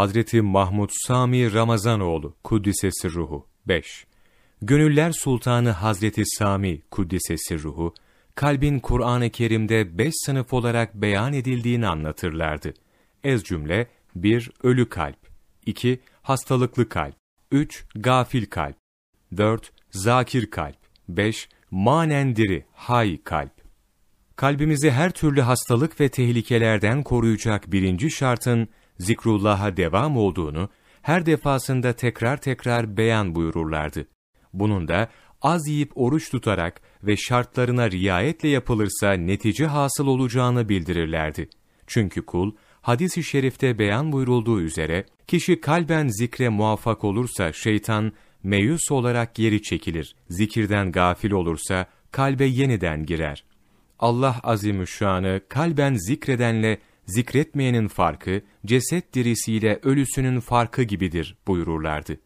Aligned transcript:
Hazreti 0.00 0.40
Mahmud 0.40 0.90
Sami 0.92 1.54
Ramazanoğlu 1.54 2.36
Kuddisesi 2.44 3.12
Ruhu 3.12 3.46
5. 3.68 4.06
Gönüller 4.62 5.12
Sultanı 5.12 5.70
Hazreti 5.70 6.22
Sami 6.26 6.80
Kuddisesi 6.90 7.62
Ruhu, 7.62 7.94
kalbin 8.34 8.78
Kur'an-ı 8.78 9.30
Kerim'de 9.30 9.98
beş 9.98 10.14
sınıf 10.26 10.52
olarak 10.52 10.94
beyan 10.94 11.32
edildiğini 11.32 11.86
anlatırlardı. 11.86 12.74
Ez 13.24 13.42
cümle 13.44 13.86
1. 14.14 14.50
Ölü 14.62 14.88
kalp 14.88 15.18
2. 15.66 16.00
Hastalıklı 16.22 16.88
kalp 16.88 17.14
3. 17.50 17.84
Gafil 17.94 18.46
kalp 18.46 18.76
4. 19.36 19.72
Zakir 19.90 20.50
kalp 20.50 20.78
5. 21.08 21.48
Manen 21.70 22.36
diri, 22.36 22.64
hay 22.72 23.22
kalp. 23.24 23.52
Kalbimizi 24.36 24.90
her 24.90 25.10
türlü 25.10 25.40
hastalık 25.40 26.00
ve 26.00 26.08
tehlikelerden 26.08 27.02
koruyacak 27.02 27.72
birinci 27.72 28.10
şartın 28.10 28.68
zikrullah'a 29.00 29.76
devam 29.76 30.16
olduğunu 30.16 30.68
her 31.02 31.26
defasında 31.26 31.92
tekrar 31.92 32.36
tekrar 32.36 32.96
beyan 32.96 33.34
buyururlardı. 33.34 34.06
Bunun 34.52 34.88
da 34.88 35.08
az 35.42 35.68
yiyip 35.68 35.92
oruç 35.94 36.30
tutarak 36.30 36.80
ve 37.02 37.16
şartlarına 37.16 37.90
riayetle 37.90 38.48
yapılırsa 38.48 39.12
netice 39.12 39.66
hasıl 39.66 40.06
olacağını 40.06 40.68
bildirirlerdi. 40.68 41.48
Çünkü 41.86 42.26
kul, 42.26 42.52
hadis-i 42.80 43.24
şerifte 43.24 43.78
beyan 43.78 44.12
buyurulduğu 44.12 44.60
üzere, 44.60 45.04
kişi 45.26 45.60
kalben 45.60 46.08
zikre 46.08 46.48
muvaffak 46.48 47.04
olursa 47.04 47.52
şeytan, 47.52 48.12
meyus 48.42 48.90
olarak 48.90 49.34
geri 49.34 49.62
çekilir, 49.62 50.16
zikirden 50.28 50.92
gafil 50.92 51.30
olursa 51.30 51.86
kalbe 52.10 52.44
yeniden 52.44 53.06
girer. 53.06 53.44
Allah 53.98 54.40
azimüşşanı 54.42 55.40
kalben 55.48 55.94
zikredenle 55.94 56.78
zikretmeyenin 57.14 57.88
farkı, 57.88 58.40
ceset 58.66 59.14
dirisiyle 59.14 59.80
ölüsünün 59.82 60.40
farkı 60.40 60.82
gibidir 60.82 61.36
buyururlardı. 61.46 62.16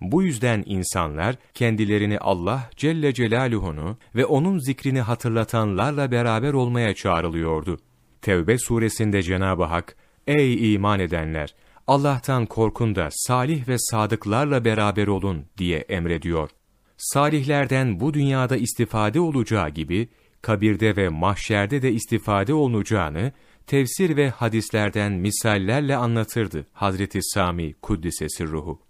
Bu 0.00 0.22
yüzden 0.22 0.62
insanlar 0.66 1.36
kendilerini 1.54 2.18
Allah 2.18 2.70
Celle 2.76 3.14
Celaluhu'nu 3.14 3.98
ve 4.14 4.26
onun 4.26 4.58
zikrini 4.58 5.00
hatırlatanlarla 5.00 6.10
beraber 6.10 6.52
olmaya 6.52 6.94
çağrılıyordu. 6.94 7.78
Tevbe 8.22 8.58
suresinde 8.58 9.22
Cenab-ı 9.22 9.64
Hak, 9.64 9.96
Ey 10.26 10.74
iman 10.74 11.00
edenler! 11.00 11.54
Allah'tan 11.86 12.46
korkun 12.46 12.94
da 12.94 13.08
salih 13.10 13.68
ve 13.68 13.78
sadıklarla 13.78 14.64
beraber 14.64 15.06
olun 15.06 15.46
diye 15.58 15.78
emrediyor. 15.78 16.50
Salihlerden 16.96 18.00
bu 18.00 18.14
dünyada 18.14 18.56
istifade 18.56 19.20
olacağı 19.20 19.70
gibi, 19.70 20.08
kabirde 20.42 20.96
ve 20.96 21.08
mahşerde 21.08 21.82
de 21.82 21.92
istifade 21.92 22.54
olunacağını, 22.54 23.32
tefsir 23.66 24.16
ve 24.16 24.30
hadislerden 24.30 25.12
misallerle 25.12 25.96
anlatırdı 25.96 26.66
Hazreti 26.72 27.18
Sami 27.22 27.74
Kuddisesi 27.74 28.44
ruhu. 28.44 28.80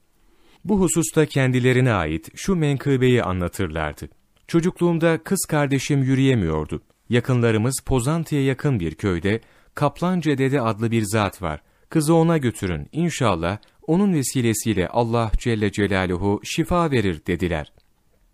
Bu 0.64 0.80
hususta 0.80 1.27
kendilerine 1.27 1.92
ait 1.92 2.28
şu 2.34 2.56
menkıbeyi 2.56 3.22
anlatırlardı. 3.22 4.08
Çocukluğumda 4.48 5.19
kız 5.19 5.45
kardeşim 5.48 6.02
yürüyemiyordu. 6.02 6.83
Yakınlarımız 7.08 7.80
Pozantı'ya 7.86 8.45
yakın 8.45 8.80
bir 8.80 8.95
köyde 8.95 9.41
Kaplanca 9.75 10.39
Dede 10.39 10.61
adlı 10.61 10.91
bir 10.91 11.02
zat 11.02 11.42
var. 11.42 11.61
Kızı 11.91 12.14
ona 12.14 12.39
götürün, 12.39 12.89
inşallah 12.92 13.58
onun 13.86 14.14
vesilesiyle 14.14 14.89
Allah 14.89 15.30
Celle 15.39 15.72
Celaluhu 15.72 16.41
şifa 16.45 16.91
verir 16.91 17.22
dediler. 17.27 17.72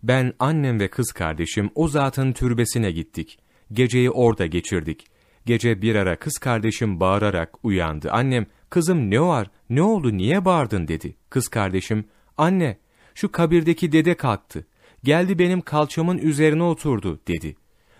Ben, 0.03 0.33
annem 0.39 0.79
ve 0.79 0.87
kız 0.87 1.11
kardeşim 1.11 1.69
o 1.75 1.87
zatın 1.87 2.33
türbesine 2.33 2.91
gittik. 2.91 3.39
Geceyi 3.73 4.11
orada 4.11 4.45
geçirdik. 4.45 5.10
Gece 5.45 5.81
bir 5.81 5.95
ara 5.95 6.19
kız 6.19 6.37
kardeşim 6.37 6.99
bağırarak 6.99 7.51
uyandı. 7.63 8.11
Annem, 8.11 8.45
kızım 8.69 9.11
ne 9.11 9.21
var, 9.21 9.47
ne 9.69 9.81
oldu, 9.81 10.17
niye 10.17 10.45
bağırdın 10.45 10.87
dedi. 10.87 11.15
Kız 11.29 11.47
kardeşim, 11.47 12.05
anne, 12.37 12.77
şu 13.15 13.31
kabirdeki 13.31 13.91
dede 13.91 14.17
kalktı. 14.17 14.67
Geldi 15.03 15.39
benim 15.39 15.61
kalçamın 15.61 16.17
üzerine 16.17 16.63
oturdu 16.63 17.19
dedi. 17.27 17.55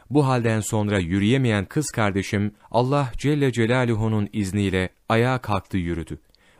Bu 0.09 0.27
halden 0.27 0.59
sonra 0.59 0.99
yürüyemeyen 0.99 1.65
kız 1.65 1.85
kardeşim 1.85 2.51
Allah 2.71 3.11
Celle 3.17 3.51
Celaluhu'nun 3.51 4.29
izniyle 4.33 4.89
ayağa 5.09 5.37
kalktı 5.37 5.77
yürüdü. 5.77 6.19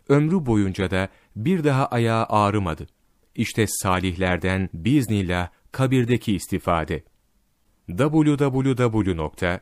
Ömrü 0.09 0.45
boyunca 0.45 0.91
da 0.91 1.09
bir 1.35 1.63
daha 1.63 1.85
ayağı 1.85 2.25
ağrımadı. 2.25 2.87
İşte 3.35 3.65
salihlerden 3.67 4.69
biiznillah 4.73 5.49
kabirdeki 5.71 6.35
istifade. 6.35 7.03
www.ramazanoğlu 7.87 9.59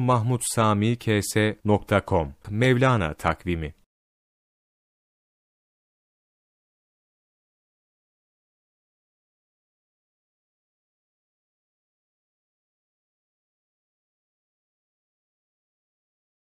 Mahmud 0.00 0.40
Sami 0.54 0.96
Mevlana 2.50 3.14
takvimi 3.14 3.72